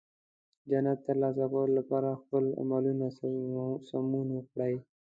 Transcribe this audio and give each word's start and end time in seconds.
د 0.63 0.63
جنت 0.69 0.99
ترلاسه 1.07 1.45
کولو 1.51 1.73
لپاره 1.79 2.09
د 2.11 2.15
خپل 2.23 2.43
عملونو 2.61 3.05
سمون 3.91 4.27
وکړئ. 4.33 4.73